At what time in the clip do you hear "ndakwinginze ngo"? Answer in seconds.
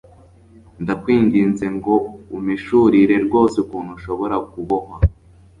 0.83-1.93